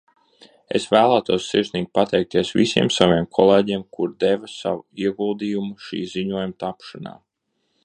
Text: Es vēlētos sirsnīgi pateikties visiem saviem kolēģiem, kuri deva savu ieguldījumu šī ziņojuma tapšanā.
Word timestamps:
Es 0.77 0.85
vēlētos 0.93 1.49
sirsnīgi 1.51 1.89
pateikties 1.97 2.53
visiem 2.61 2.89
saviem 2.95 3.29
kolēģiem, 3.39 3.85
kuri 3.99 4.17
deva 4.25 4.51
savu 4.55 5.05
ieguldījumu 5.07 5.77
šī 5.89 6.03
ziņojuma 6.15 6.59
tapšanā. 6.65 7.17